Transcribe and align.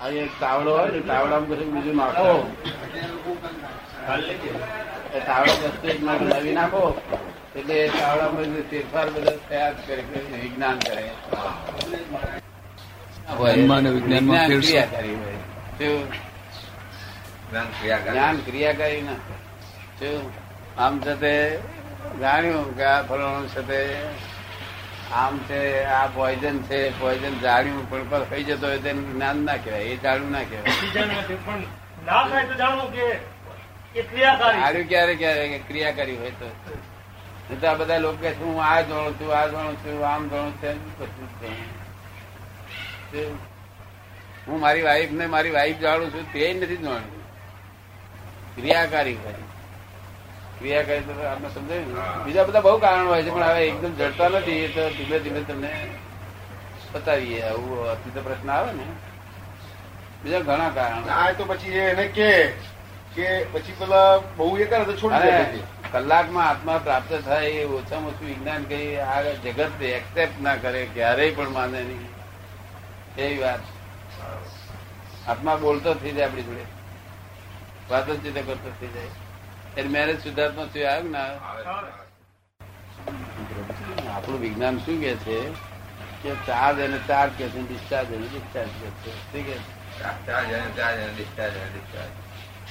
આ 0.00 0.08
એક 0.08 0.30
તાવડો 0.40 0.78
હોય 0.78 0.90
ને 0.90 1.00
તાવડામાં 1.00 1.48
કશું 1.48 1.74
બીજું 1.74 1.96
નાખો. 1.96 2.56
એ 5.14 5.20
તાવડો 5.20 5.52
વસ્તુ 5.52 5.88
નવી 6.06 6.52
નાખો 6.52 7.00
એટલે 7.56 7.88
તાવડામાં 7.88 8.62
ફેરફાર 8.70 9.08
બધા 9.10 9.36
તૈયાર 9.48 9.74
કરે 9.86 10.02
વિજ્ઞાન 10.42 10.78
કરે? 10.78 11.10
જ્ઞાન 17.50 18.36
ક્રિયાકારી. 18.36 19.02
ના. 19.02 19.12
આમ 20.78 21.00
છતાં 21.00 22.20
જાણ્યું 22.20 22.76
કે 22.76 22.84
આ 22.84 23.02
ફલાણું 23.02 23.48
છે 23.48 23.62
તે 23.62 23.78
આમ 25.12 25.38
છે 25.38 25.84
આ 25.84 26.06
પોઈઝન 26.06 26.62
છે 26.62 26.78
પોઈઝન 27.00 27.34
જાણ્યું 27.40 27.90
પણ 27.90 28.08
પર 28.10 28.22
થઈ 28.24 28.44
જતો 28.44 28.66
હોય 28.66 28.78
તેનું 28.78 29.06
જ્ઞાન 29.14 29.36
ના 29.38 29.56
કહેવાય 29.56 29.84
એ 29.84 29.96
જાણવું 29.96 30.30
ના 30.32 30.42
કહેવાય. 30.42 30.72
ક્રિયાકારી 34.08 34.84
ક્યારે 34.84 35.14
ક્યારે 35.14 35.58
ક્રિયા 35.68 35.92
કરી 35.92 36.16
હોય 36.16 36.30
તો. 36.30 36.48
તો 37.60 37.66
આ 37.66 37.74
બધા 37.74 37.98
લોકો 37.98 38.16
કે 38.16 38.30
હું 38.32 38.64
આ 38.64 38.80
જાણું 38.80 39.20
છું 39.20 39.30
આ 39.36 39.46
જાણું 39.46 39.76
છું 39.76 40.06
આમ 40.06 40.28
જાણું 40.28 40.52
છું 40.62 40.76
કશું 43.12 43.38
હું 44.46 44.60
મારી 44.60 44.82
વાઈફ 44.82 45.12
ને 45.12 45.26
મારી 45.26 45.50
વાઈફ 45.50 45.78
જાણું 45.78 46.12
છું 46.14 46.32
તે 46.32 46.52
નથી 46.52 46.76
જાણ્યું 46.76 47.22
ક્રિયાકારી 48.56 49.18
હોય. 49.24 49.41
ક્રિયાકારી 50.62 51.06
તો 51.08 51.12
આપણે 51.28 51.48
સમજાયું 51.54 52.24
બીજા 52.24 52.44
બધા 52.48 52.64
બહુ 52.66 52.78
કારણ 52.84 53.08
હોય 53.12 53.22
છે 53.22 53.30
પણ 53.30 53.44
હવે 53.50 53.62
એકદમ 53.68 53.94
જડતા 54.00 54.28
નથી 54.28 54.68
તો 54.74 54.82
ધીમે 54.96 55.18
ધીમે 55.18 55.40
તમને 55.48 55.70
બતાવીએ. 56.92 57.40
આવું 57.48 57.90
અતિ 57.92 58.10
તો 58.10 58.20
પ્રશ્ન 58.20 58.50
આવે 58.50 58.72
ને 58.72 58.86
બીજા 60.22 60.40
ઘણા 60.40 60.70
કારણ 60.70 61.10
આ 61.18 61.32
તો 61.32 61.44
પછી 61.44 61.78
એને 61.86 62.06
કે 62.18 62.30
કે 63.16 63.28
પછી 63.52 63.76
પેલા 63.78 64.18
બહુ 64.36 64.58
એ 64.58 64.64
કરે 64.64 64.84
તો 64.84 64.94
છોડી. 64.96 65.62
કલાકમાં 65.92 66.48
આત્મા 66.48 66.78
પ્રાપ્ત 66.78 67.12
થાય 67.24 67.48
એ 67.62 67.64
ઓછામાં 67.78 68.12
ઓછું 68.12 68.26
વિજ્ઞાન 68.26 68.64
કઈ 68.64 68.96
આ 68.96 69.22
જગત 69.44 69.82
એક્સેપ્ટ 69.82 70.40
ના 70.40 70.56
કરે 70.56 70.84
ક્યારેય 70.94 71.34
પણ 71.34 71.50
માને 71.50 71.80
નહીં. 71.82 72.06
એવી 73.18 73.38
વાત. 73.38 73.60
આત્મા 75.28 75.56
બોલતો 75.56 75.94
થઈ 75.94 76.12
જાય 76.12 76.28
આપણી 76.28 76.42
જોડે. 76.42 76.64
વાત 77.90 78.06
જ 78.06 78.24
રીતે 78.24 78.42
કરતો 78.42 78.70
થઈ 78.80 78.92
જાય. 78.94 79.12
મેરેજ 79.80 80.22
સુધાર્થમાં 80.22 80.66
થયું 80.66 80.90
આવ્યું 80.90 81.10
ને? 81.10 81.18
આપણું 84.08 84.40
વિજ્ઞાન 84.40 84.78
શું 84.78 85.00
કે 85.00 85.14
છે? 85.14 85.50
કે 86.22 86.34
ચાર્જ 86.46 86.80
અને 86.80 86.98
ચાર્જ 87.08 87.32
કે 87.38 87.48
છે 87.48 87.62
ડિસ્ચાર્જ 87.62 88.08
અને 88.08 88.26
ડિસ્ચાર્જ 88.26 88.68
કે 88.68 88.90
છે. 88.90 89.32
ઠીક 89.32 89.46
છે? 89.46 89.58
ચાર્જ 90.26 90.52
અને 90.52 90.70
ચાર્જ 90.76 90.96
અને 90.96 91.12
ડિસ્ચાર્જ 91.12 91.56
અને 91.56 91.64
ડિસ્ચાર્જ 91.64 92.10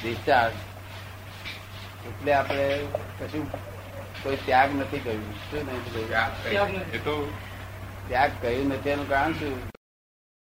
ડિસ્ચાર્જ 0.03 0.53
એટલે 2.07 2.33
આપણે 2.33 2.87
કશું 3.19 3.51
કોઈ 4.23 4.37
ત્યાગ 4.45 4.75
નથી 4.75 4.99
કહ્યું 4.99 5.33
શું 5.33 5.65
નહીં 5.65 6.07
ત્યાગ 6.07 6.31
કરી. 6.43 6.57
નથી. 6.57 6.95
એ 6.95 6.97
તો? 6.97 7.33
ત્યાગ 8.07 8.31
કહ્યું 8.41 8.67
નથી 8.67 8.89
એનું 8.89 9.09
કારણ 9.09 9.33
શું? 9.33 9.69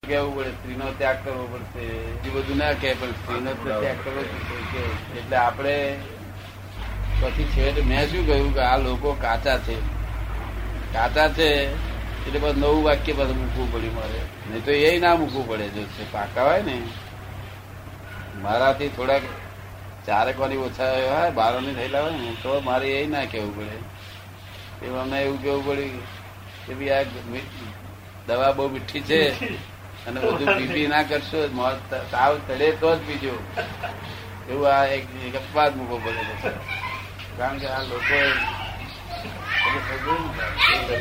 કેવું 0.08 0.36
પડે? 0.36 0.50
સ્ત્રીનો 0.50 0.92
ત્યાગ 0.98 1.24
કરવો 1.24 1.46
પડશે. 1.46 1.86
એ 2.28 2.30
બધું 2.30 2.56
ના 2.56 2.72
કહે 2.72 2.94
પણ 2.94 3.11
સ્ત્રીનો 3.11 3.80
ત્યાગ 3.80 3.96
કરવો 4.05 4.22
પડશે. 4.22 5.18
એટલે 5.18 5.36
આપણે 5.36 6.00
પછી 7.25 7.44
છેવટે 7.53 7.83
મેં 7.91 8.03
શું 8.11 8.27
કહ્યું 8.28 8.55
કે 8.55 8.62
આ 8.70 8.78
લોકો 8.86 9.12
કાચા 9.25 9.58
છે? 9.67 9.77
કાચા 10.94 11.28
છે 11.39 11.48
એટલે 12.27 12.39
બસ 12.42 12.56
નવું 12.56 12.84
વાક્ય 12.84 13.12
બધું 13.12 13.36
મૂકવું 13.39 13.72
પડ્યું 13.72 13.94
મારે. 13.94 14.20
નહીં 14.50 14.64
તો 14.64 14.70
એ 14.70 14.98
ના 14.98 15.14
મૂકવું 15.22 15.48
પડે, 15.48 15.67
જો 15.69 15.83
છે 15.95 16.05
પાકા 16.12 16.45
હોય 16.48 16.62
ને. 16.69 16.77
મારાથી 18.42 18.89
થોડાક 18.97 19.25
ચારેક 20.06 20.41
વાની 20.41 20.62
ઓછા 20.67 20.91
હોય 20.92 21.30
બારોની 21.30 21.75
થયેલા 21.75 22.02
હોય 22.06 22.17
ને, 22.19 22.30
તો 22.42 22.61
મારે 22.61 22.89
એ 23.01 23.07
ના 23.07 23.24
કહેવું 23.33 23.52
પડે. 23.56 23.77
એવું 24.85 24.98
અમને 25.02 25.17
એવું 25.23 25.39
કેવું 25.42 25.62
પડ્યું 25.67 26.02
કે 26.67 26.73
ભી 26.79 26.91
આ 26.91 27.02
દવા 28.29 28.52
બહુ 28.56 28.68
મીઠી 28.74 29.05
છે 29.11 29.20
અને 30.06 30.18
બધું 30.20 30.48
પીપી 30.58 30.86
ના 30.92 31.02
કરશો 31.02 31.39
તાવ 32.12 32.33
તળે 32.46 32.68
તો 32.80 32.96
જ 32.96 33.01
પીજો. 33.06 33.35
એવું 34.51 34.67
આ 34.77 34.85
એક 34.96 35.36
અપવાદ 35.41 35.77
મૂકવો 35.77 35.96
પડે. 36.05 36.23
કારણ 37.39 37.58
કે 37.58 37.68
આ 37.77 37.83
લોકો 37.90 38.18
જતું 39.95 40.22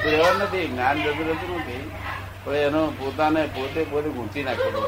રહેવા 0.04 0.34
નથી 0.40 0.68
જ્ઞાન 0.68 0.98
જતું 1.04 1.26
રહેતું 1.30 1.52
નથી. 1.60 1.86
પણ 2.44 2.56
એનો 2.68 2.82
પોતાને 3.00 3.42
પોતે 3.56 3.82
પોતે 3.92 4.10
ગૂંચી 4.16 4.44
નાખેલો 4.44 4.82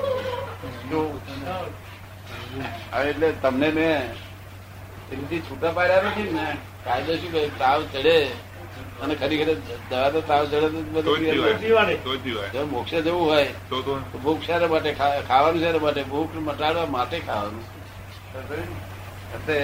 એટલે 3.01 3.27
તમને 3.43 3.69
મેં 3.77 4.01
એમથી 5.13 5.41
છૂટા 5.47 5.71
પાડ્યા 5.77 6.05
નથી 6.09 6.29
ને 6.33 6.45
કાયદો 6.85 7.13
શું 7.21 7.31
કહે 7.33 7.41
તાવ 7.59 7.79
ચડે. 7.93 8.17
અને 9.03 9.13
ખરી 9.15 9.37
ખરી 9.41 9.57
દવા 9.89 10.09
તો 10.13 10.19
તાવ 10.29 10.43
ચડે 10.45 10.67
તો 10.67 10.79
તો 11.07 11.11
બધું 12.13 12.67
મોક્ષે 12.71 12.97
જવું 13.01 13.23
હોય 13.29 13.49
તો 13.69 13.77
ભૂખ 14.23 14.43
સારા 14.47 14.71
માટે 14.73 14.91
ખાવાનું 15.29 15.61
શાના 15.63 15.83
માટે 15.85 16.01
ભૂખ 16.13 16.33
મટાડવા 16.47 16.87
માટે 16.95 17.17
ખાવાનું. 17.19 17.65
એટલે 19.35 19.59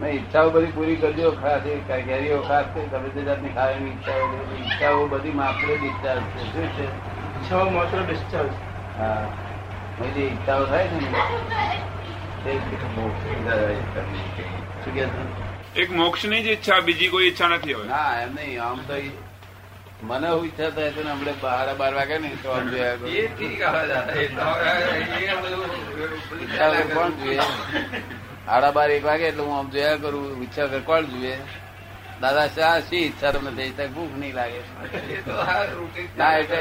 ઈચ્છાઓ 0.00 0.50
બધી 0.50 0.66
પૂરી 0.66 0.96
કરજો 0.96 1.30
ખાસ 1.30 1.62
કેરીઓ 1.86 2.42
ખાસ 2.42 2.64
છે 2.64 2.86
તમે 2.88 3.24
જાતની 3.24 3.48
ખાવાની 3.48 3.90
ઈચ્છાઓ 3.90 4.26
બધી 4.26 4.62
ઈચ્છાઓ 4.64 5.06
બધી 5.06 5.30
માત્ર 5.30 5.66
ડિસ્ચાર્જ 5.80 6.20
છે. 6.20 6.44
શું 6.52 6.76
છે? 6.76 6.82
ઈચ્છાઓ 6.82 7.70
માત્ર 7.70 7.98
ડિસ્ચાર્જ 7.98 8.48
હા. 8.98 9.26
બધી 9.98 10.12
જે 10.14 10.20
ઈચ્છાઓ 10.20 10.64
થાય 10.66 10.88
છે 10.88 10.94
ને 10.94 11.08
તે 12.44 12.52
શું 14.84 14.94
કે 14.94 15.04
છે? 15.04 15.80
એક 15.80 15.90
મોક્ષની 15.90 16.42
જ 16.42 16.46
ઈચ્છા 16.46 16.80
બીજી 16.80 17.08
કોઈ 17.08 17.24
ઈચ્છા 17.24 17.48
નથી 17.48 17.72
હવે. 17.72 17.88
ના 17.88 18.20
એમ 18.22 18.34
નહીં. 18.34 18.62
આમ 18.62 18.76
તો 18.76 18.94
મને 20.02 20.28
હું 20.28 20.44
ઈચ્છા 20.44 20.70
થાય 20.70 20.90
છે 20.90 21.04
ને 21.04 21.10
હમણાં 21.10 21.40
બાર 21.42 21.74
બાર 21.74 21.94
વાગે 21.94 22.18
ને 22.18 22.28
તો 22.42 22.48
કોણ 26.94 27.10
જોઈએ 27.10 27.42
સાડા 28.46 28.70
બાર 28.70 28.90
એક 28.90 29.04
વાગે 29.04 29.26
એટલે 29.28 29.42
હું 29.42 29.58
આમ 29.58 29.68
જોયા 29.70 29.96
કરું 29.96 30.42
ઈચ્છા 30.42 30.64
વગર 30.64 30.80
કોણ 30.80 31.04
જોઈએ 31.06 31.36
દાદા 32.20 32.46
શા 32.46 32.80
શી 32.80 33.02
ઈચ્છા 33.06 33.32
તમને 33.32 33.68
થઈ 33.70 33.86
ભૂખ 33.86 34.14
નહીં 34.16 34.34
લાગે. 34.34 34.60
ના 36.18 36.32
એટલે 36.36 36.60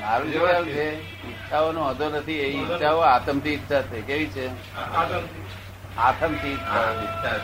મારું 0.00 0.32
જોવાનું 0.32 0.66
છે 0.66 0.86
ઈચ્છાઓનો 1.30 1.84
હોતો 1.84 2.08
નથી 2.08 2.38
એ 2.38 2.48
ઈચ્છાઓ 2.48 3.00
આતમથી 3.00 3.52
ઈચ્છા 3.52 3.82
છે. 3.82 4.00
કેવી 4.00 4.26
છે? 4.26 4.46
આતમથી. 5.96 6.50
ઈચ્છા. 6.50 7.36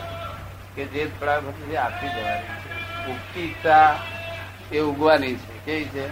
કે 0.75 0.83
જે 0.85 1.05
થોડા 1.05 1.37
વખત 1.37 1.75
આપી 1.75 2.11
જવાની 2.15 3.11
ઉગતી 3.11 3.41
ઈચ્છા 3.41 3.95
એ 4.71 4.79
ઉગવાની 4.79 5.35
છે. 5.35 5.55
કેવી 5.65 5.85
છે? 5.85 6.05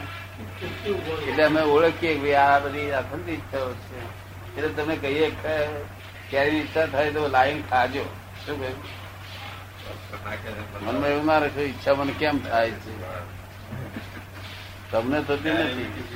એટલે 1.30 1.44
અમે 1.44 1.62
ઓળખીએ 1.62 2.16
કે 2.20 2.36
આ 2.36 2.60
બધી 2.60 2.92
આતમથી 2.92 3.32
ઈચ્છાઓ 3.32 3.72
છે. 3.74 4.00
એટલે 4.58 4.84
તમે 4.84 4.96
કહીએ 4.96 5.30
કે 6.28 6.32
ક્યારેય 6.32 6.60
ઈચ્છા 6.60 6.86
થાય 6.86 7.12
તો 7.12 7.28
લાઈન 7.28 7.62
ખાજો. 7.62 8.04
શું 8.46 8.60
કહ્યું? 8.60 8.80
મનમાં 10.86 11.10
એવું 11.10 11.26
ના 11.26 11.38
રાખ્યું 11.38 11.68
ઈચ્છા 11.68 11.94
મને 11.94 12.14
કેમ 12.14 12.40
થાય 12.40 12.72
છે? 12.72 12.94
તમને 14.92 15.24
થતી 15.24 15.50
નથી. 15.50 16.08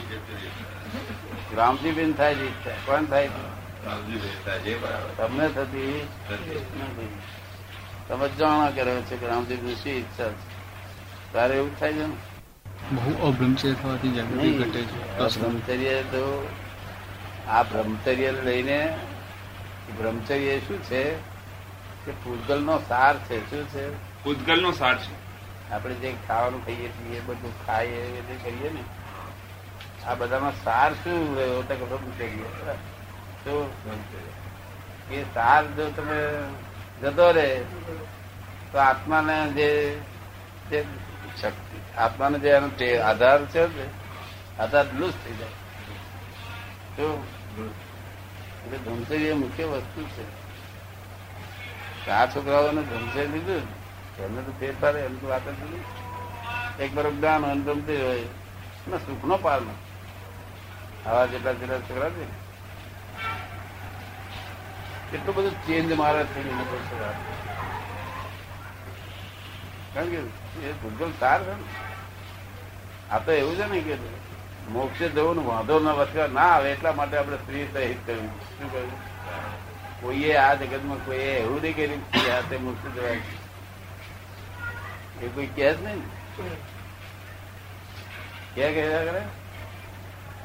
રામજીબેન 1.56 2.14
થાય 2.14 2.36
છે 2.36 2.46
ઈચ્છા. 2.46 2.72
કોણ 2.86 3.06
થાય 3.06 3.28
છે? 3.28 4.82
બરાબર. 4.82 5.10
તમને 5.18 5.48
થતી 5.48 6.08
નથી. 6.32 7.20
તમે 8.08 8.28
જાણા 8.40 8.70
કર્યો 8.70 9.02
છે 9.02 9.16
કે 9.18 9.28
રામજીબેન 9.28 9.76
શી 9.76 9.90
ઈચ્છા 9.90 10.28
છે? 10.28 10.50
તારે 11.34 11.56
એવું 11.56 11.80
થાય 11.80 11.94
છે 11.94 12.06
ને? 12.08 12.16
બહુ 12.92 13.28
અભ્રમચર્ય 13.28 13.74
થવાથી 13.74 14.12
જાગૃતિ 14.12 14.52
ઘટે 14.52 14.82
છે. 14.82 15.18
બ્રહ્મચર્ય 15.18 16.02
તો 16.02 16.50
આ 17.48 17.64
બ્રહ્મચર્ય 17.64 18.32
લઈને 18.32 18.98
બ્રહ્મચર્ય 19.98 20.60
શું 20.60 20.84
છે? 20.84 21.14
કે 22.06 22.12
પૂતગલ 22.12 22.60
નો 22.64 22.82
સાર 22.88 23.18
છે 23.18 23.50
શું 23.50 23.70
છે? 23.70 23.86
ઉદગલ 24.24 24.62
નો 24.62 24.72
સાર 24.72 24.98
છે. 24.98 25.22
આપણે 25.72 25.94
જે 25.94 26.14
ખાવાનું 26.28 26.66
ખાઈએ 26.66 26.88
છીએ 26.88 27.18
એ 27.18 27.20
બધું 27.20 27.66
ખાઈએ 27.66 27.90
એ 27.90 28.22
જે 28.22 28.36
કરીએ 28.44 28.74
ને 28.74 28.84
આ 30.06 30.16
બધામાં 30.16 30.52
સાર 30.64 30.94
શું 30.94 31.38
રહ્યો 31.38 31.62
તો 31.62 31.76
કે 31.76 31.86
બ્રહ્મચર્ય 31.86 32.74
શું 33.44 33.70
એ 35.12 35.24
સાર 35.34 35.66
જો 35.66 35.90
તમે 35.90 36.20
જતો 37.02 37.32
રહે 37.32 37.62
તો 38.72 38.78
આત્માને 38.78 39.48
જે 39.52 40.00
જે 40.70 40.86
શક્તિ 41.42 41.98
આત્માનો 41.98 42.38
જે 42.38 42.50
એનો 42.50 42.70
આધાર 43.04 43.46
છે 43.46 43.64
આધાર 44.58 44.86
લુસ 44.94 45.14
થઈ 45.14 45.34
જાય. 45.34 45.48
શું 46.98 47.24
એટલે 48.66 48.78
બ્રહ્મચર્ય 48.78 49.34
મુખ્ય 49.34 49.66
વસ્તુ 49.66 50.04
છે. 50.04 50.42
આ 52.12 52.26
છોકરાઓને 52.26 52.82
ધમસે 52.82 53.28
લીધું 53.28 53.62
એમને 54.26 54.42
તો 54.42 54.52
ફેરફાર 54.60 54.98
એમ 54.98 55.18
તો 55.18 55.28
વાત 55.28 55.42
જ 55.48 56.82
એક 56.82 56.94
બરફ 56.94 57.14
જ્ઞાન 57.14 57.46
હોય 57.46 57.56
ને 57.56 58.02
હોય. 58.02 58.22
અને 58.22 58.98
સુખનો 58.98 59.38
પાર 59.38 59.62
નથી. 59.62 61.10
આવા 61.10 61.26
જેટલા 61.26 61.54
જેટલા 61.54 61.80
છોકરા 61.80 62.10
છે. 62.10 62.20
ને, 62.20 62.34
કેટલું 65.12 65.36
બધું 65.36 65.68
ચેન્જ 65.68 65.92
મારે 65.92 66.24
થઈ 66.24 66.44
છે 66.44 67.02
કારણ 69.94 70.10
કે 70.10 70.18
એ 70.68 70.72
ભૂગોળ 70.72 71.12
સાર 71.20 71.44
છે 71.44 71.52
ને. 71.52 71.64
આ 73.12 73.20
તો 73.20 73.32
એવું 73.32 73.56
છે 73.56 73.66
ને 73.66 73.80
કે 73.80 73.96
મોક્ષે 74.70 75.10
જવું 75.10 75.46
વાંધો 75.48 75.80
ના 75.80 75.92
વચવા 75.92 76.28
ના 76.28 76.50
આવે 76.54 76.72
એટલા 76.72 76.92
માટે 76.92 77.18
આપણે 77.18 77.38
સ્ત્રી 77.38 77.68
સહિત 77.74 78.00
કર્યું. 78.06 78.32
શું 78.58 78.72
કહ્યું 78.72 78.92
કોઈએ 80.02 80.36
આ 80.38 80.54
જગતમાં 80.54 81.06
કોઈએ 81.06 81.32
એવું 81.36 81.62
નહીં 81.62 81.76
કર્યું 81.76 82.04
આ 82.36 82.42
તે 82.50 82.56
જવાય 82.96 83.22
એ 85.22 85.28
કોઈ 85.28 85.46
કહે 85.46 85.74
જ 85.74 85.84
નહીં 85.84 86.02
ને. 86.38 86.56
કે 88.56 88.72
કહ્યા 88.74 89.04
કરે 89.04 89.22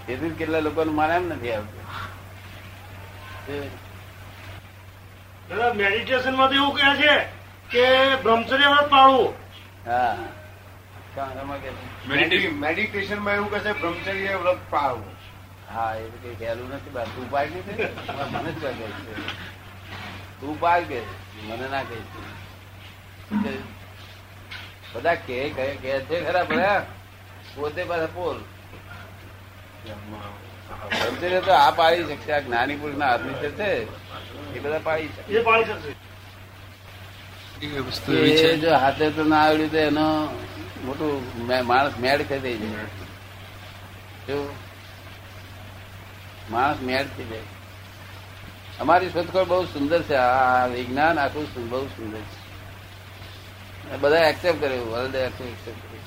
તેથી 0.06 0.30
કેટલા 0.30 0.60
લોકોને 0.60 0.92
માને 0.92 1.14
એમ 1.14 1.28
નથી 1.28 1.52
આવતું. 1.52 1.84
દાદા 5.48 5.74
મેડિટેશનમાં 5.74 6.52
એવું 6.52 6.74
કહે 6.74 6.88
છે 6.96 7.14
કે 7.70 7.84
બ્રહ્મચર્ય 8.22 8.68
પાળવું. 8.90 9.34
હા? 9.86 10.16
મેડિટેશનમાં 12.62 13.34
એવું 13.34 13.50
કહેશે 13.50 13.72
બ્રહ્મચર્ય 13.72 14.32
વ્રત 14.42 14.60
પાળવું. 14.70 15.14
હા 15.74 15.92
એ 16.00 16.02
તો 16.10 16.18
કઈ 16.22 16.34
ખ્યાલું 16.40 16.68
નથી 16.76 16.92
બા 16.96 17.06
તું 17.14 17.26
પાડ 17.30 17.50
નહીં 17.50 17.64
મને 18.32 18.50
જ 18.52 18.62
કહે 18.62 18.70
છે. 19.04 19.14
તું 20.40 20.54
પાડ 20.60 20.82
કે 20.90 21.00
મને 21.48 21.66
ના 21.68 21.84
કહે 21.90 21.98
છે. 22.10 23.54
બધા 24.92 25.14
કે 25.14 25.36
કે 25.56 25.64
છે 25.82 26.16
ખરા 26.26 26.44
ભલા 26.50 26.80
પોતે 27.54 27.82
પાછા 27.84 28.12
બોલ. 28.16 28.38
બ્રહ્મચર્ય 30.98 31.40
તો 31.40 31.52
આ 31.60 31.70
પાડી 31.70 32.06
શકશે 32.10 32.32
આ 32.32 32.44
જ્ઞાની 32.48 32.78
પુરુષ 32.82 32.98
ના 33.04 33.10
હાથની 33.12 33.36
છે 33.42 33.70
એ 34.54 34.58
બધા 34.60 34.82
પાડી 34.88 35.10
શકે. 35.16 35.96
એ 37.60 38.56
જો 38.56 38.70
હાથે 38.74 39.10
તો 39.10 39.24
ના 39.24 39.42
આવડ્યું 39.42 39.70
તો 39.70 39.78
એનો 39.78 40.06
મોટું 40.84 41.12
માણસ 41.66 41.92
મેળ 42.00 42.22
થઈ 42.22 42.38
દે 42.38 42.56
છે. 42.56 42.84
જો 44.26 44.54
માણસ 46.50 46.80
મેળ 46.82 47.06
થઈ 47.16 47.24
જાય 47.24 47.40
અમારી 48.80 49.10
શોધખોળ 49.10 49.44
બહુ 49.44 49.64
સુંદર 49.64 50.02
છે. 50.02 50.14
આ 50.14 50.66
વિજ્ઞાન 50.66 51.18
આખું 51.18 51.70
બહુ 51.70 51.86
સુંદર 51.86 52.18
છે. 52.18 53.96
બધા 53.96 54.16
એક્સેપ્ટ 54.16 54.60
કર્યું 54.60 54.92
વર્લ્ડ 54.92 55.14
એક્સેપ્ટ 55.14 55.64
કર્યું 55.64 56.04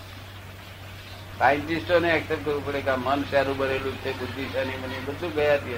સાયન્ટિસ્ટોને 1.39 2.09
એક્સેપ્ટ 2.09 2.45
કરવું 2.45 2.65
પડે 2.65 2.81
કે 2.81 2.89
આ 2.89 2.95
મન 2.95 3.23
સારું 3.31 3.57
બનેલું 3.57 3.97
છે 3.97 4.11
બુદ્ધિ 4.19 4.43
શાની 4.53 4.77
બની 4.77 5.05
બધું 5.05 5.33
ગયા 5.33 5.57
છે 5.57 5.77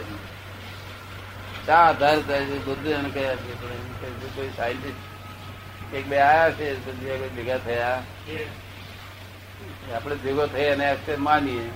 ચા 1.68 1.76
આધાર 1.76 2.20
થાય 2.20 2.46
છે 2.46 2.58
બુદ્ધિ 2.66 2.92
અને 2.92 3.10
કયા 3.10 3.36
છે 3.36 3.52
કોઈ 4.36 4.50
સાયન્ટિસ્ટ 4.58 5.21
એક 5.94 6.08
બે 6.08 6.18
આયા 6.20 6.52
છે 6.52 7.30
ભેગા 7.36 7.58
થયા. 7.58 8.04
આપડે 9.96 10.16
ભેગો 10.16 10.48
થઈ 10.48 10.66
અને 10.66 10.98
માનીએ. 11.18 11.70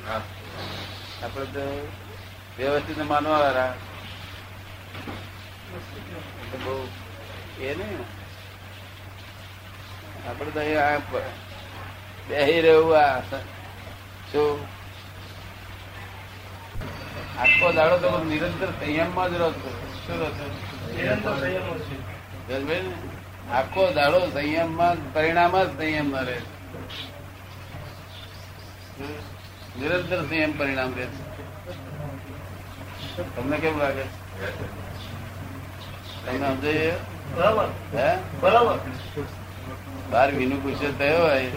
આપડે 1.24 1.46
તો 1.46 1.88
વ્યવસ્થિત 2.58 2.98
માનવા 2.98 3.40
વાળા 3.40 3.74
બહુ 6.64 6.88
એ 7.60 7.76
ને. 7.76 7.98
આપડે 10.30 10.52
તો 10.52 10.60
અહીંયા 10.60 11.02
બેહી 12.30 12.62
રહેવું 12.62 13.00
આ 13.00 13.20
શું? 14.32 14.68
આખો 17.40 17.72
દાડો 17.72 17.98
તો 17.98 18.24
નિરંતર 18.24 18.68
સંયમમાં 18.68 19.30
જ 19.30 19.34
રહો 19.34 19.52
શું 19.52 20.20
રહો 20.20 20.30
નિરંતર 20.96 21.40
સંયમ 21.40 21.78
છે? 21.78 23.25
આખો 23.52 23.92
દાડો 23.92 24.30
સંયમમાં 24.30 25.14
પરિણામ 25.14 25.64
જ 25.64 25.78
સંયમમાં 25.78 26.22
રહે 26.22 26.42
નિરંતર 29.80 30.22
સંયમ 30.22 30.58
પરિણામ 30.58 30.94
રહે 30.98 31.08
તમને 33.36 33.58
કેવું 33.58 33.80
લાગે? 33.80 34.04
તમને 36.26 36.48
સમજાય 36.48 38.18
બાર 40.12 40.32
વિનુ 40.32 40.56
પૂછે 40.56 40.92
થયો 40.92 41.24
હોય 41.24 41.52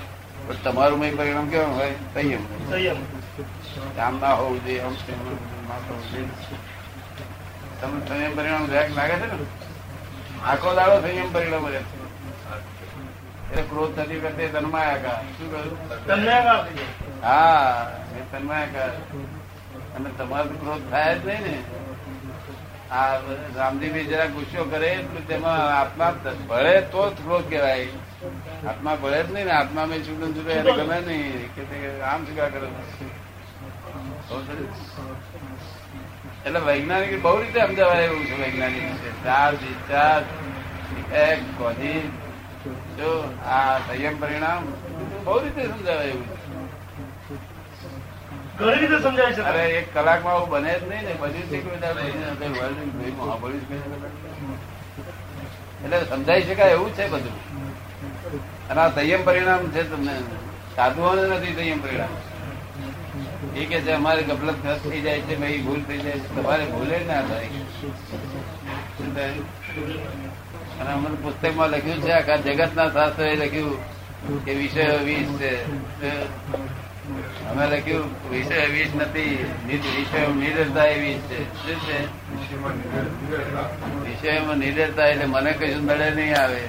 પણ 0.46 0.54
તમારું 0.54 0.98
મય 0.98 1.14
પરિણામ 1.14 1.48
કેવું 1.48 1.76
હોય? 1.76 1.90
સંયમ. 1.90 2.70
સંયમ. 2.70 2.96
કામ 3.96 4.18
ના 4.20 4.34
હોવું 4.34 4.64
જોઈએ 4.64 4.80
આમ 4.80 4.94
તેમ. 4.94 5.16
ના 5.68 5.78
તમને 7.80 8.06
સંયમ 8.06 8.36
પરિણામ 8.36 8.66
લાગે 8.96 9.14
છે 9.14 9.26
ને? 9.26 9.67
આખો 10.44 10.74
દાડો 10.74 11.00
સંયમ 11.00 11.32
પરિણામ 11.32 11.66
રહે 11.66 11.80
એટલે 13.50 13.62
ક્રોધ 13.62 13.96
થતી 13.96 14.16
વખતે 14.16 14.48
તન્માયાકાર. 14.48 15.22
શું 15.22 15.52
કહ્યું? 15.52 15.78
હા 17.22 17.90
એ 18.16 18.36
તન્માયાકાર. 18.36 18.90
અને 19.96 20.10
તમારો 20.18 20.44
ક્રોધ 20.44 20.90
થાય 20.90 21.18
જ 21.18 21.26
નહીં 21.26 21.40
ને. 21.40 21.62
આ 22.90 23.16
રામજીભાઈ 23.56 24.04
જરા 24.04 24.24
ગુસ્સો 24.24 24.64
કરે 24.64 24.88
એટલું 24.88 25.28
તેમાં 25.28 25.80
આત્મા 25.80 26.14
ભળે 26.48 26.80
તો 26.80 27.10
જ 27.10 27.12
ક્રોધ 27.12 27.50
કહેવાય. 27.50 27.86
આત્મા 28.68 28.94
ભળે 28.94 29.22
જ 29.22 29.32
નહીં 29.32 29.44
ને. 29.44 29.52
આત્મા 29.52 29.86
મેં 29.86 29.98
છૂટું 29.98 30.36
છૂટું 30.36 30.52
એને 30.52 30.72
ગમે 30.72 31.00
નહીં. 31.00 31.54
કે 31.54 31.62
તે 31.62 32.00
આમ 32.00 32.24
શું 32.24 32.36
કરે? 32.36 32.68
એટલે 36.46 36.60
વૈજ્ઞાનિક 36.60 37.22
બહુ 37.22 37.36
રીતે 37.38 37.60
સમજાવાય 37.66 38.04
એવું 38.04 38.24
છે 38.24 38.34
વૈજ્ઞાનિક 38.42 38.84
ચાર 39.24 39.52
ચાર 39.88 40.22
એક 41.12 41.40
કોધી 41.58 42.02
જો 42.98 43.10
આ 43.46 43.78
સંયમ 43.78 44.14
પરિણામ 44.20 44.62
બહુ 45.24 45.38
રીતે 45.38 45.62
સમજાવાય 45.62 46.08
એવું 46.08 46.26
છે. 46.28 46.36
ઘણી 48.58 48.78
રીતે 48.78 48.98
સમજાવી 49.02 49.34
અરે 49.40 49.62
એક 49.78 49.86
કલાકમાં 49.94 50.34
આવું 50.34 50.50
બને 50.50 50.72
જ 50.78 50.82
નહીં 50.88 51.04
ને 51.04 51.14
છે 51.50 51.56
નહીં. 51.94 52.16
એટલે 55.84 55.98
સમજાઈ 56.04 56.42
શકાય 56.42 56.70
એવું 56.70 56.90
છે 56.96 57.04
બધું. 57.08 57.36
અને 58.70 58.80
આ 58.80 58.90
સંયમ 58.90 59.22
પરિણામ 59.24 59.62
છે 59.70 59.82
તમને 59.90 60.14
સાધુઓને 60.76 61.22
નથી 61.36 61.54
સંયમ 61.54 61.80
પરિણામ. 61.80 62.12
એ 63.58 63.64
કે 63.64 63.80
છે, 63.80 63.92
અમારે 63.92 64.22
ગફલત 64.22 64.56
થઈ 64.90 65.00
જાય 65.00 65.20
છે 65.20 65.36
ભાઈ 65.36 65.58
ભૂલ 65.58 65.82
થઈ 65.82 65.98
જાય 65.98 66.12
છે. 66.12 66.28
તમારે 66.36 66.64
ભૂલે 66.64 66.98
ના 67.06 67.22
થાય? 67.22 67.48
અને 70.80 70.92
અમને 70.92 71.16
પુસ્તકમાં 71.22 71.68
લખ્યું 71.70 72.02
છે, 72.02 72.10
આખા 72.10 72.36
જગતના 72.36 72.90
શાસ્ત્રોએ 72.90 73.36
લખ્યું 73.36 74.44
કે 74.44 74.54
વિષય 74.54 74.84
વીસ 75.04 75.28
છે. 75.40 75.54
અમે 77.50 77.66
લખ્યું, 77.66 78.30
વિષય 78.30 78.66
વીસ 78.66 78.90
નથી 78.96 79.44
વિષય 79.66 80.20
નિડરતા 80.40 80.84
એ 80.84 80.98
વીસ 81.00 81.20
છે. 81.30 81.40
શું 81.62 81.76
છે? 81.86 81.98
વિષયમાં 84.08 84.56
નિડરતા 84.56 85.06
એટલે 85.06 85.26
મને 85.26 85.52
કશું 85.52 85.84
નડે 85.84 86.10
નહીં 86.10 86.36
આવે. 86.36 86.62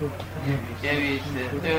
વિષય 0.00 0.94
વીસ 0.96 1.20
છે? 1.20 1.74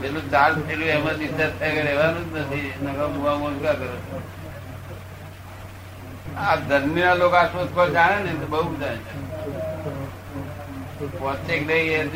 પેલું 0.00 0.30
ચાર્જ 0.30 0.56
થયેલું 0.66 0.88
એમાં 0.88 1.14
ડિસ્ચાર્જ 1.18 1.52
થાય 1.58 1.82
રહેવાનું 1.82 2.24
જ 2.32 2.38
નથી. 2.38 2.72
મુવા 3.16 3.34
મોંઘા 3.34 3.72
કરો? 3.72 4.22
આ 6.36 6.56
ધર્મીના 6.56 7.14
લોકો 7.14 7.36
આ 7.36 7.46
પર 7.74 7.90
જાણે 7.90 8.22
ને, 8.22 8.32
તો 8.32 8.46
બહુ 8.46 8.76
જાણે. 8.76 9.00
પહોંચે 11.18 11.60
નહીં 11.60 12.10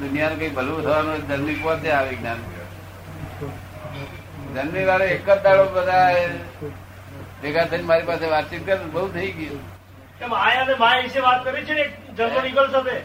દુનિયાનું 0.00 0.38
કઈ 0.38 0.48
ભલું 0.48 0.82
થવાનું 0.82 1.28
ધર્મી 1.28 1.54
પહોંચે 1.54 1.90
આ 1.90 2.02
વિજ્ઞાન 2.02 2.40
ધર્મી 4.54 4.84
વાળા 4.84 5.04
એક 5.04 5.30
જ 5.30 5.42
દાડો 5.42 5.64
બધા 5.64 6.14
ભેગા 7.42 7.64
થઈને 7.64 7.82
મારી 7.82 8.06
પાસે 8.06 8.26
વાતચીત 8.26 8.66
કરે 8.66 8.84
બહુ 8.92 9.08
થઈ 9.08 9.30
ગયું. 9.32 9.75
એમ 10.20 10.32
આયા 10.34 10.62
અને 10.62 10.74
માયા 10.74 11.02
વિશે 11.02 11.20
વાત 11.20 11.44
કરી 11.44 11.64
છે 11.64 11.74
ને 11.74 11.80
એક 11.80 11.92
જર્મન 12.16 12.46
ઈગલ 12.46 12.68
સાથે. 12.72 12.96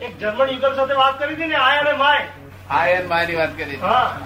એક 0.00 0.18
જર્મન 0.18 0.48
ઈગલ 0.48 0.74
સાથે 0.76 0.94
વાત 0.94 1.18
કરી 1.18 1.34
હતી 1.34 1.46
ને 1.46 1.56
આય 1.56 1.80
અને 1.80 1.92
માય. 1.92 2.26
આય 2.70 2.96
અને 2.96 3.06
માયની 3.06 3.34
વાત 3.34 3.56
કરી. 3.56 3.76
હા. 3.76 4.18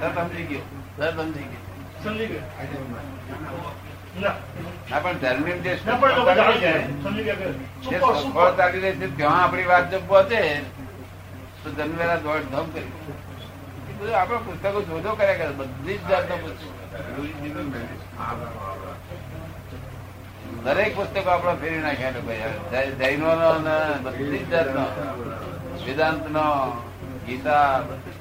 સર 0.00 0.10
સમજી 0.14 0.42
ગયો. 0.42 0.64
સર 0.98 1.12
સમજી 1.12 1.46
ગયો. 1.46 1.62
સમજી 2.02 2.26
ગયો. 2.26 2.42
ના. 4.20 4.34
પણ 5.00 5.18
જે 5.18 5.72
કે 8.72 8.92
છે 8.98 9.16
ત્યાં 9.16 9.42
આપણી 9.42 9.64
વાત 9.64 9.90
જો 9.90 9.98
પહોંચે 10.00 10.40
તો 11.64 11.70
ધર્મી 11.70 11.98
વાળા 11.98 12.16
દોડધામ 12.16 12.66
કરી 12.70 12.90
બધું 13.98 14.16
આપણા 14.16 14.38
પુસ્તકો 14.38 14.80
શોધો 14.80 15.14
કર્યા 15.14 15.34
કરે 15.34 15.48
બધી 15.52 15.98
જ 15.98 16.10
જાતનો 16.10 16.36
પુસ્તકો. 16.36 16.68
દરેક 20.64 20.90
પુસ્તકો 20.96 21.30
આપણે 21.30 21.54
ફેરવી 21.60 21.80
નાખ્યા 21.80 22.16
લોકો 22.16 22.32
જૈનો 23.00 23.28
નો 23.36 23.76
બધી 24.04 24.44
જાતનો 24.50 24.84
વેદાંત 25.84 26.24
નો 26.30 26.44
ગીતા 27.26 27.66
બધું. 27.82 28.14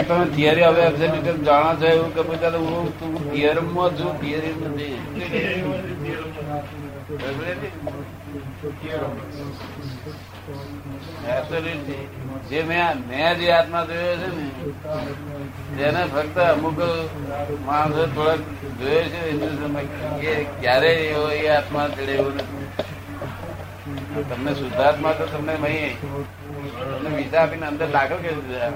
તમે 0.00 0.24
થિયરી 0.34 0.64
હવે 0.64 0.82
એબ્સોલ્યુટ 0.82 1.42
જાણો 1.42 1.72
છો 1.76 1.86
એવું 1.88 2.10
કે 2.14 2.22
પૂછે 2.22 2.48
હું 2.66 2.86
તું 2.98 3.12
થિયરમમાં 3.26 3.90
છું 3.96 4.12
થિયરી 4.20 4.54
નથી 4.62 4.96
Absolutely. 7.12 7.70
જે 12.50 12.62
મેં 12.62 12.96
મેં 13.08 13.38
જે 13.38 13.46
આત્મા 13.52 13.84
જોયો 13.84 14.16
છે 14.16 14.28
ને 14.28 14.46
તેને 15.76 16.02
ફક્ત 16.06 16.36
અમુક 16.38 16.78
માણસો 17.66 18.02
થોડાક 18.06 18.40
જોયો 18.78 19.04
છે 19.12 19.20
હિન્દુસ્તાનમાં 19.30 19.86
કે 20.20 20.32
ક્યારેય 20.60 21.04
એવો 21.06 21.26
એ 21.30 21.42
આત્મા 21.48 21.86
ચડે 21.88 22.12
એવું 22.12 22.34
નથી. 22.34 22.58
તમને 24.28 24.52
શુદ્ધાત્મા 24.54 25.12
તો 25.12 25.24
તમને 25.26 25.54
મહી 25.54 25.90
તમને 26.92 27.10
વિઝા 27.16 27.42
આપીને 27.42 27.66
અંદર 27.66 27.88
કરી 28.08 28.34
દીધા. 28.38 28.72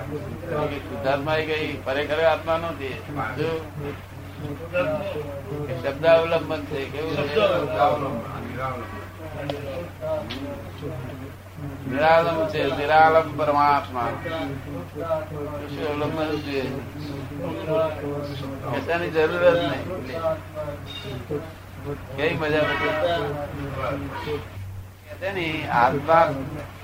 શુદ્ધાત્મા 0.88 1.36
એ 1.36 1.44
કઈ 1.44 1.68
ખરેખર 1.84 2.20
આત્મા 2.24 2.58
નથી? 2.58 2.96
શબ્દ 5.82 6.04
અવલંબન 6.06 6.60
છે 6.64 6.78
કેવું 6.84 7.14
છે? 7.16 7.34
નિરાલમ 11.90 12.48
છે 12.48 12.76
નિરાલમ 12.76 13.36
પરમાત્મા. 13.36 14.08
અવલંબન 15.88 16.30
છે. 16.40 16.60
કશાની 18.72 19.10
જરૂર 19.10 19.44
જ 19.50 19.64
નહીં. 19.64 19.84
કઈ 22.16 22.34
મજા 22.34 22.62
નથી 25.22 25.62
આત્મા 25.62 26.34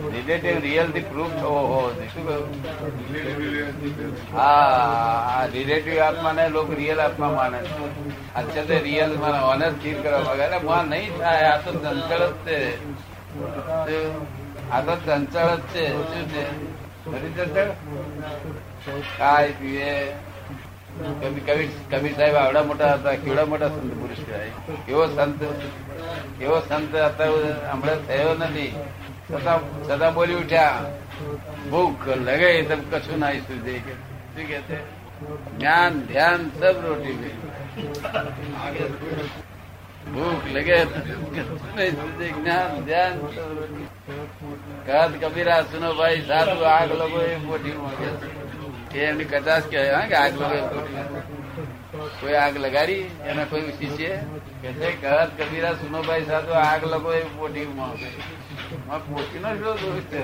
રિલેટિવ 0.00 0.58
રિયલથી 0.58 1.00
પ્રૂફ 1.00 1.30
થવો 1.30 1.60
હોવો. 1.60 2.04
શું 2.14 2.26
કહ્યું 2.26 2.48
હા 4.38 5.46
રિલેટિવ 5.52 6.02
આત્મા 6.02 6.32
ને 6.32 6.48
લોકો 6.48 6.72
રિયલ 6.72 7.00
આત્મા 7.00 7.28
માને 7.28 7.58
છે. 7.62 8.66
તે 8.66 8.78
રિયલ 8.78 9.10
મને 9.18 9.38
ઓનર 9.52 9.72
ફીલ 9.82 10.02
કરવા 10.02 10.20
માંગે. 10.20 10.42
અરે 10.42 10.58
માં 10.58 10.84
નહીં 10.84 11.18
થાય, 11.18 11.42
આ 11.44 11.56
તો 11.56 11.72
ચંચળ 11.72 12.26
જ 12.26 12.32
છે? 12.46 12.60
આ 14.72 14.80
તો 14.80 14.96
ચંચળ 14.96 15.56
જ 15.56 15.60
છે, 15.60 15.90
શું 15.90 16.28
છે? 16.28 16.44
નથી 17.10 17.32
ચંચળ? 17.36 17.70
ખાય 19.18 19.52
પીએ 19.52 20.12
કવિ 21.20 21.40
કવિ 21.40 21.68
કબીર 21.90 22.16
સાહેબ 22.16 22.34
આવડા 22.34 22.62
મોટા 22.62 22.94
હતા, 22.94 23.14
કેવડા 23.14 23.44
મોટા 23.44 23.68
સંત 23.68 23.94
પુરુષ 23.94 24.16
કહેવાય. 24.26 24.50
એવો 24.88 25.16
સંત 25.16 25.42
એવો 26.42 26.60
સંત 26.60 26.96
અત્યારે 26.96 27.70
હમણાં 27.70 28.06
થયો 28.06 28.34
નથી. 28.34 28.74
છતાં 29.30 29.88
છતાં 29.88 30.14
બોલી 30.14 30.34
ઉઠ્યા. 30.34 30.84
ભૂખ 31.70 32.08
લગે 32.08 32.62
તબ 32.62 32.78
કશું 32.90 33.18
ના 33.18 33.32
સુધે. 33.32 33.72
કે 33.72 33.92
શું 34.34 34.34
કે 34.34 34.44
છે? 34.44 35.00
જ્ઞાન, 35.58 36.00
ધ્યાન 36.00 36.50
સબ 36.60 36.86
રોટી 36.86 37.12
મે. 37.12 37.30
ભૂખ 40.12 40.52
લગે 40.52 40.84
જ્ઞાન, 40.84 42.84
ધ્યાન 42.84 43.12
સબ 43.12 43.58
રોટી 43.58 43.86
કહત 44.86 45.12
કબીરા 45.22 45.62
સુનો 45.70 45.88
ભાઈ 45.98 46.22
સાધુ, 46.28 46.64
આગ 46.66 46.90
લોકો 47.00 47.18
એ 47.22 47.34
મોટી 47.46 47.76
માંગે 47.80 48.08
એમની 49.00 49.30
કચાશ 49.32 49.66
કહેવાય 49.70 50.06
કે 50.10 50.16
આગ 50.16 50.34
લોકો 50.40 50.58
કોઈ 52.20 52.36
આગ 52.36 52.54
લગાડી, 52.64 53.04
એના 53.28 53.48
કોઈ 53.50 53.72
શિષ્ય 53.78 54.12
કે 54.62 54.68
છે 54.78 54.88
ઘર 55.02 55.28
કબીરા, 55.38 55.74
સુનોભાઈ, 55.80 56.26
સાધુ, 56.30 56.52
આગ 56.62 56.82
લગો 56.92 57.10
એ 57.12 57.22
પોટી 57.36 57.68
પોટી 59.08 59.40
નો 59.42 59.50
શું 59.58 59.76
દોષ 59.82 60.04
છે? 60.10 60.20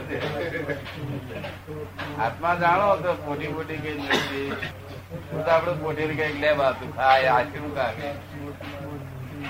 આત્મા 2.24 2.54
જાણો 2.62 2.86
તો 3.04 3.10
પોટી 3.24 3.52
પોટી 3.56 3.80
કઈ 3.84 3.96
નથી. 3.98 4.50
તો 5.32 5.50
આપડે 5.50 5.72
પોટી 5.82 6.06
કંઈક 6.10 6.36
લેબ 6.40 6.58
હતું 6.62 6.90
ખાય 6.96 7.28
આશરું 7.32 7.72
કાઢે 7.76 8.08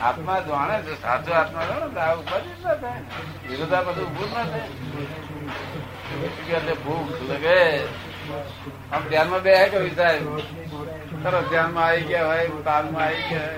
આત્મા 0.03 0.41
જાણે 0.41 0.83
છે, 0.83 1.03
સાચો 1.03 1.33
આત્મા 1.33 1.65
જાણે 1.65 1.95
તો 1.95 2.01
આ 2.01 2.15
ઉપર 2.15 2.41
જ 2.41 2.65
ના 2.65 2.75
થાય. 2.75 3.01
વિરોધા 3.49 3.83
બધું 3.83 4.05
ઉભું 4.05 4.29
ના 4.35 4.45
થાય? 4.45 4.69
ભૂખ 6.75 7.31
લગે? 7.31 7.79
આમ 8.93 9.03
ધ્યાનમાં 9.09 9.43
બે 9.43 9.69
કે 9.69 9.89
સાહેબ. 9.89 10.39
સરસ 11.23 11.43
ધ્યાનમાં 11.43 11.85
આવી 11.85 12.01
ગયા 12.01 12.27
હોય 12.27 12.49
તાલમાં 12.65 13.03
આવી 13.03 13.23
ગયા 13.31 13.49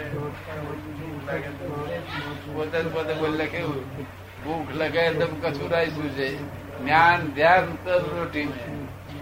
પોતે 2.55 2.83
પોતે 2.83 3.15
બોલે 3.15 3.47
કેવું? 3.47 4.05
ભૂખ 4.45 4.69
લગે 4.75 5.11
તો 5.11 5.27
કશું 5.27 5.71
રાઈશું 5.71 6.11
છે. 6.11 6.59
જ્ઞાન, 6.79 7.21
ધ્યાન 7.27 7.77
તો 7.85 7.99
રોટી 7.99 8.53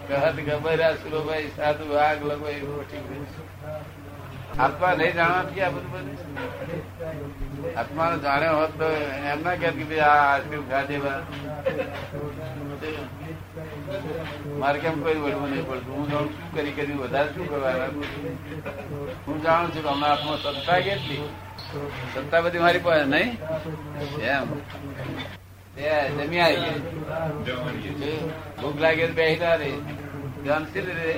કહત 0.09 0.35
ગબરા 0.35 0.95
સુરોભાઈ 0.95 1.51
સાધુ 1.57 1.93
આગ 1.93 2.23
લગો 2.23 2.77
રોટી 2.77 2.97
આત્મા 4.59 4.95
નહીં 4.95 5.15
જાણવાથી 5.17 5.63
આ 5.63 5.71
બધું 5.71 5.91
બધું. 5.93 6.09
આત્મા 7.77 8.09
જાણ્યો 8.25 8.57
હોત 8.59 8.73
તો 8.79 8.87
એમ 9.31 9.41
ના 9.43 9.57
કે 9.57 9.69
ભાઈ 9.73 10.01
આ 10.03 10.15
આઈસ્ક્રીમ 10.23 10.65
ખાધે 10.71 10.97
મારે 14.61 14.79
કેમ 14.79 14.97
કોઈ 15.03 15.19
વળવું 15.19 15.51
નહીં 15.51 15.67
પડતું? 15.67 15.95
હું 15.95 16.07
જાણું 16.11 16.33
શું 16.33 16.49
કરી 16.55 16.73
કરી 16.73 16.99
વધારે 17.03 17.31
શું 17.35 17.47
કરવા 17.49 17.89
હું 19.27 19.39
જાણું 19.43 19.71
છું 19.73 19.83
કે 19.83 19.89
હમણાં 19.89 20.11
હાથમાં 20.11 20.39
સત્તા 20.57 20.81
કેટલી? 20.81 21.29
સત્તા 22.15 22.41
બધી 22.43 22.61
મારી 22.61 22.79
પાસે 22.81 23.05
નહીં? 23.07 23.31
એમ. 24.31 24.47
જમી 26.17 26.41
આવી 26.41 26.75
ભૂખ 28.59 28.79
લાગે 28.81 29.07
બેસી 29.17 29.41
ના 29.41 29.57
રે 29.57 29.69
જાણશી 30.47 30.81
લીધે 30.81 31.13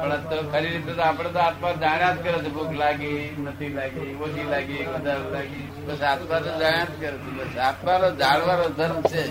પણ 0.00 0.16
તો 0.16 0.50
ખરી 0.52 0.68
રીતે 0.68 1.02
આપણે 1.02 1.30
તો 1.30 1.38
આત્મા 1.38 1.72
જાણ્યા 1.72 2.14
જ 2.14 2.18
કરે 2.24 2.38
છે. 2.38 2.48
ભૂખ 2.48 2.72
લાગી, 2.72 3.36
નથી 3.44 3.68
લાગી, 3.68 4.14
ઓછી 4.14 4.44
લાગી, 4.50 4.84
વધારે 4.84 5.30
લાગી. 5.30 5.62
બસ 5.86 6.02
આત્મા 6.02 6.38
તો 6.38 6.58
જાણ્યા 6.60 6.84
જ 6.84 7.00
કરે 7.00 7.18
છે. 7.18 7.32
બસ 7.38 7.58
આત્માનો 7.58 8.10
જાણવાનો 8.10 8.68
ધર્મ 8.68 9.02
છે. 9.02 9.24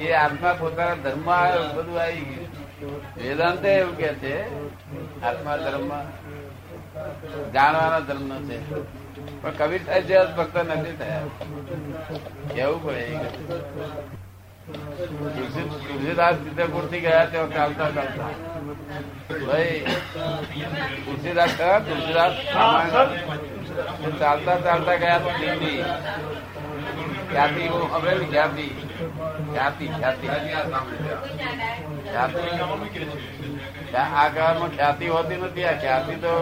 એ 0.00 0.12
આત્મા 0.12 0.52
પોતાના 0.52 0.94
ધર્મ 0.94 1.28
બધું 1.74 2.00
આવી 2.00 2.20
ગયું. 2.20 2.48
વેદાંત 3.16 3.64
એવું 3.64 3.96
કે 3.96 4.14
છે, 4.14 4.36
આત્મા 5.22 5.56
ધર્મ 5.56 5.90
જાણવાનો 7.52 8.00
ધર્મ 8.00 8.30
છે. 8.48 8.58
પણ 9.42 9.50
કવિતા 9.50 9.98
જેવા 9.98 10.24
ભક્ત 10.24 10.56
નથી 10.56 10.96
થયા. 10.96 11.20
કેવું 12.54 12.84
પડે 12.84 13.18
તુલસીદાસ 14.70 16.36
સિદ્ધપુરથી 16.44 17.02
ગયા 17.06 17.26
ત્યાં 17.32 17.52
ચાલતા 17.54 17.90
ચાલતા. 17.96 18.30
ભાઈ, 19.46 19.78
તુલસીદાસ 21.04 21.52
ખરા 21.58 21.80
તુલસીદાસ 21.88 22.34
ચાલતા 24.20 24.58
ચાલતા 24.66 24.96
ગયા 25.04 25.20
દિલ્હી. 25.40 25.80
ખ્યાતિ 27.30 27.62
હું 27.72 27.84
હવે 27.94 28.12
ખ્યાતિ 28.32 28.66
ખ્યાતિ 29.52 29.86
ખ્યાતિ 29.98 30.26
ખ્યાતિ 30.26 30.50
આ 33.94 34.28
કાળમાં 34.34 34.72
ખ્યાતિ 34.76 35.06
હોતી 35.14 35.40
નથી. 35.42 35.64
આ 35.64 35.78
ખ્યાતિ 35.84 36.14
તો 36.24 36.34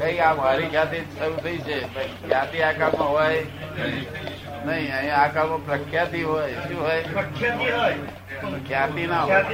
કઈ 0.00 0.18
આ 0.28 0.34
મારી 0.40 0.70
ખ્યાતિ 0.74 0.98
શરૂ 1.18 1.38
થઈ 1.44 1.58
છે. 1.68 1.78
ખ્યાતિ 2.28 2.58
આ 2.68 2.72
કાળમાં 2.80 3.10
હોય. 3.10 3.40
નહીં 4.66 4.94
અહીંયા 4.96 5.22
આ 5.22 5.28
કાળમાં 5.28 5.66
પ્રખ્યાતિ 5.66 6.22
હોય. 6.22 6.54
શું 6.54 6.80
હોય? 6.80 7.02
ખ્યાતિ 8.68 9.06
ના 9.06 9.22
હોય? 9.22 9.44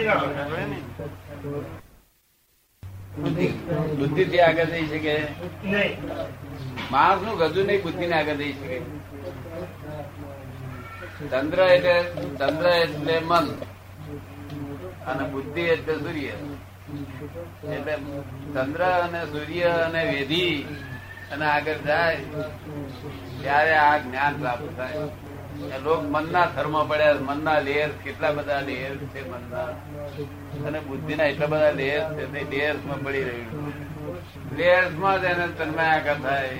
બુદ્ધિ. 3.98 4.24
થી 4.24 4.40
આગળ 4.40 4.64
જઈ 4.64 4.86
શકે? 4.86 5.14
નહીં. 5.64 5.98
માણસનું 6.90 7.38
ગજુ 7.38 7.62
નહીં 7.66 7.82
બુદ્ધિ 7.82 8.06
ને 8.06 8.16
આગળ 8.16 8.34
જઈ 8.34 8.52
શકે. 8.52 8.80
ચંદ્ર 11.30 11.60
એટલે 11.62 11.96
ચંદ્ર 12.38 12.66
એટલે 12.68 13.18
મન. 13.18 13.46
અને 15.06 15.28
બુદ્ધિ 15.28 15.60
એટલે 15.60 15.94
સૂર્ય. 15.94 16.34
એટલે 17.74 17.94
ચંદ્ર 18.54 18.82
અને 18.84 19.24
સૂર્ય 19.24 19.62
અને 19.62 20.04
વેધી 20.04 20.66
અને 21.32 21.44
આગળ 21.46 21.78
જાય, 21.86 22.16
ત્યારે 23.42 23.74
આ 23.76 23.96
જ્ઞાન 23.98 24.34
પ્રાપ્ત 24.38 24.68
થાય. 24.76 24.96
લોક 25.84 26.00
મનના 26.04 26.46
ધર્મ 26.46 26.76
પડ્યા, 26.88 27.16
મનના 27.20 27.58
લેયર 27.58 27.90
કેટલા 28.04 28.32
બધા 28.32 28.60
લેયર 28.60 28.94
છે 29.12 29.20
મનના. 29.30 29.68
અને 30.66 30.78
બુદ્ધિના 30.80 31.24
એટલા 31.24 31.46
બધા 31.46 31.72
લેયર 31.80 32.02
છે 32.14 32.24
તે 32.32 32.40
લેયર્સમાં 32.50 33.00
પડી 33.04 33.24
રહ્યું 33.24 33.66
લેયર્સમાં 34.56 35.16
જ 35.20 35.24
એને 35.24 35.46
તન્માયા 35.58 36.16
થાય. 36.24 36.56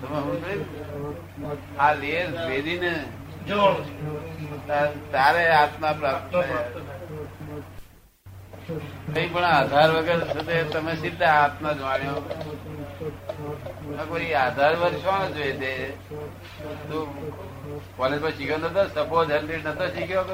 તમે 0.00 0.18
શું 0.40 0.60
આ 1.78 1.92
લેયર 1.94 2.28
ભેદીને 2.48 2.92
તારે 5.12 5.44
આત્મા 5.52 5.94
પ્રાપ્ત 6.00 6.32
થાય. 6.32 6.68
પણ 9.32 9.44
આધાર 9.46 9.90
વગર 9.90 10.20
તમે 10.72 10.92
સીધા 10.96 11.34
આત્મા 11.42 11.74
આ 11.84 11.98
કોઈ 14.04 14.34
આધાર 14.34 14.74
વગર 14.74 14.94
શું 15.00 15.34
જોઈએ 15.34 15.54
તે? 15.54 15.70
તું 16.88 17.06
કોલેજમાં 17.96 18.32
શીખ્યો 18.32 18.58
નતો? 18.58 18.82
સપોઝ 18.86 19.30
હંડ્રેડ 19.30 19.66
નતો 19.66 19.84
શીખ્યો 19.86 20.24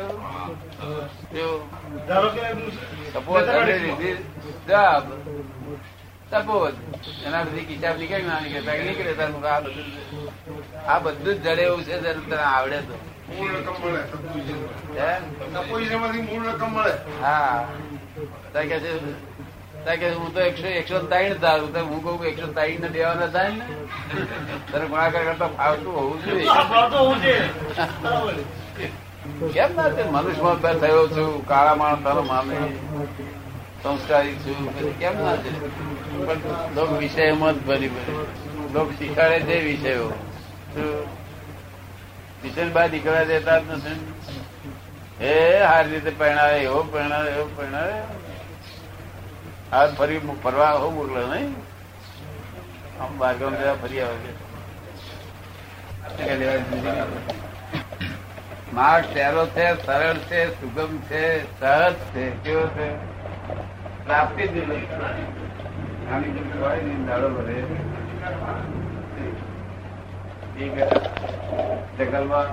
સપોઝ 3.12 3.47
જવાબ. 4.66 5.04
સપોઝ 6.33 6.75
એના 7.26 7.45
બધી 7.45 7.64
કિતાબ 7.64 7.97
નીકળી 7.99 8.23
ના 8.23 8.40
નીકળે 8.40 8.83
નીકળે 8.85 9.12
તાર 9.14 9.31
આ 9.47 9.61
બધું 9.61 9.88
આ 10.87 10.99
બધું 10.99 11.35
જ 11.35 11.38
જડે 11.45 11.62
એવું 11.62 11.83
છે 11.85 11.95
તને 11.99 12.37
આવડે 12.37 12.78
તો. 12.81 12.95
મૂળ 13.28 13.52
રકમ 13.52 13.75
મળે 13.83 14.00
હે? 14.92 15.11
ત્યાં 18.52 18.69
કે 18.69 18.76
છે 18.81 18.90
કે 19.87 20.11
હું 20.15 20.35
તો 20.35 20.41
એકસો 20.41 20.67
એકસો 20.67 20.99
ત્રણ 20.99 21.39
ધારું 21.39 21.71
તો 21.75 21.81
હું 21.81 22.03
કહું 22.05 22.27
એકસો 22.27 22.47
ત્રણ 22.47 22.81
ને 22.81 22.89
દેવાના 22.89 23.27
થાય 23.27 23.51
ને? 23.51 23.65
તને 24.73 24.85
ગુણાકાર 24.87 25.25
કરતા 25.25 25.49
ફાવતું 25.49 25.93
હોવું 25.97 26.19
જોઈએ. 26.25 26.47
કેમ 29.55 29.71
ના 29.77 29.89
તે 29.89 30.03
મનુષ્યમાં 30.03 30.79
થયો 30.81 31.03
છું 31.09 31.47
કાળા 31.47 31.75
માણસ 31.75 32.05
તારો 32.05 32.23
મામે 32.23 32.57
સંસ્કારી 33.83 34.37
છું. 34.45 34.59
કેમ 34.99 35.15
ના 35.25 35.37
છે 35.37 35.51
પણ 36.27 36.41
લોક 36.77 36.91
વિષયમાં 36.99 37.55
જ 37.55 37.67
ભરી 37.67 37.89
ભરી 37.89 38.17
લોક 38.75 38.89
શીખવાડે 38.99 39.39
છે 39.41 39.57
વિષયો? 39.65 40.09
વિષય 42.43 42.65
બહાર 42.65 42.89
નીકળવા 42.91 43.25
દેતા 43.25 43.59
જ 43.59 43.65
નથી. 43.71 43.99
હે 45.21 45.33
હારી 45.65 45.91
રીતે 45.91 46.11
પહેણાવે 46.11 46.59
એવો 46.61 46.81
પહેણાવે 46.93 47.31
એવો 47.31 47.47
પહેણાવે 47.57 47.97
આ 49.73 49.87
ફરી 49.99 50.21
ફરવા 50.43 50.73
હું 50.73 50.95
મોકલો 50.95 51.21
નહીં 51.26 51.52
આમ 53.00 53.12
બારગામ 53.19 53.55
જવા 53.55 53.76
ફરી 53.83 54.00
આવે 54.00 54.33
માર્ગ 58.75 59.05
સહેલો 59.12 59.45
છે, 59.47 59.67
સરળ 59.87 60.19
છે, 60.29 60.41
સુગમ 60.50 60.93
છે, 61.09 61.23
સહજ 61.61 61.95
છે, 62.12 62.25
કેવો 62.45 62.64
છે 62.67 62.88
પ્રાપ્તિ 64.05 64.49
જ 64.49 64.55
નહીં. 64.69 64.87
દાડો 67.07 67.29
ભરે. 67.29 67.57
જંગલમાં 71.99 72.49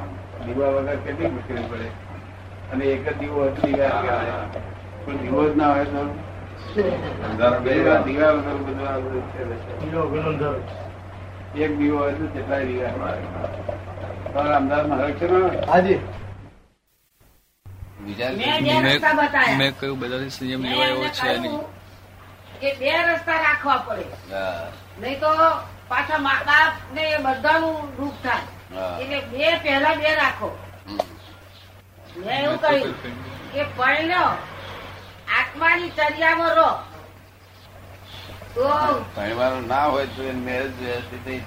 દીવા 0.46 0.70
વગર 0.70 0.98
કેટલી 1.06 1.28
મુશ્કેલી 1.28 1.68
પડે 1.70 1.90
અને 2.72 2.86
એક 2.86 3.06
જ 3.06 3.20
દીવો 3.20 3.40
હોય 3.42 3.52
તો 3.52 3.62
દીવા. 3.68 4.46
દીવો 5.22 5.42
જ 5.50 5.56
ના 5.58 5.72
હોય 5.74 5.86
તો 5.86 6.02
એક 11.56 11.72
દીવો 11.78 11.98
હોય 11.98 12.14
તો 12.14 12.26
કેટલાય 12.34 12.66
દીવા 12.66 12.92
તમારા 14.24 14.58
અમદાવાદમાં 14.58 15.14
છે 15.20 15.28
ને 15.28 15.40
હાજી. 15.68 16.00
વિચાર 18.06 18.32
મેં 18.34 18.64
બે 18.64 18.76
રસ્તા 18.86 19.14
બતાયા. 19.14 19.58
મેં 19.58 19.74
કહ્યું 19.74 20.00
બધાથી 20.00 20.30
સંયમ 20.30 20.62
લેવાય 20.64 20.92
એવો 20.92 21.10
છે 21.12 21.32
નહીં 21.38 21.60
કે 22.62 22.70
બે 22.80 22.92
રસ્તા 23.08 23.40
રાખવા 23.40 23.80
પડે. 23.80 24.06
હા. 24.32 24.66
નહીં 25.02 25.20
તો 25.20 25.32
પાછા 25.90 26.20
મા 26.20 26.40
બાપ 26.46 26.74
ને 26.94 27.04
એ 27.10 27.18
બધાનું 27.20 27.78
દુઃખ 27.98 28.20
થાય. 28.24 28.48
એટલે 29.02 29.20
બે 29.32 29.46
પહેલા 29.64 29.96
બે 29.96 30.10
રાખો. 30.16 30.50
મેં 32.26 32.38
એવું 32.44 32.58
કહ્યું 32.60 32.94
કે 33.54 33.62
પરણ્યો 33.78 34.32
આત્માની 35.40 35.92
ચર્યામાં 35.98 36.54
રહો 36.60 36.70
ભણવાનું 39.16 39.66
ના 39.72 39.86
હોય 39.94 40.08
તો 40.16 40.22
એને 40.34 40.42
મેરેજ 40.46 40.74
વ્યવસ્થિત 40.82 41.24
નહીં 41.28 41.44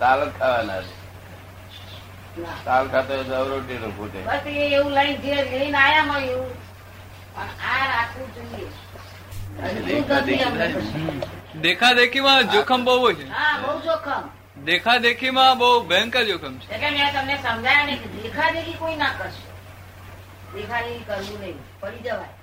તાલ 0.00 0.20
ખાવાના 0.38 0.82
તાલ 2.64 2.84
ખાતો 2.94 3.12
હોય 3.18 3.42
રોટી 3.50 3.78
નો 3.82 3.88
ફૂટે. 3.98 4.18
એવું 4.76 4.92
લઈને 4.94 5.18
જે 5.22 5.34
લઈને 5.50 5.78
આયા 5.78 6.06
હોય 6.10 6.32
એવું. 6.32 6.54
પણ 7.34 7.50
આ 7.70 7.84
રાખવું 7.92 8.28
જોઈએ. 8.36 8.68
અમને 9.64 10.64
દેખા 11.66 11.94
દેખીમાં 12.00 12.50
જોખમ 12.56 12.80
બહુ 12.88 13.12
છે. 13.20 13.26
હા 13.36 13.54
બહુ 13.62 13.72
જોખમ. 13.86 14.24
દેખા 14.66 14.98
માં 15.32 15.58
બહુ 15.58 15.68
ભયંકર 15.88 16.24
જોખમ 16.24 16.54
છે. 16.58 16.72
એટલે 16.74 16.90
મેં 16.90 17.12
તમને 17.12 17.36
સમજાયા 17.42 17.84
નહીં 17.84 18.00
દેખાદેખી 18.02 18.22
દેખા 18.22 18.50
દેખી 18.50 18.78
કોઈ 18.80 18.96
ના 18.96 19.12
કરશે. 19.18 19.46
દેખા 20.54 20.80
દેખી 20.80 21.06
કરવું 21.08 21.38
નહીં, 21.40 21.58
પડી 21.80 22.04
જવાય. 22.08 22.35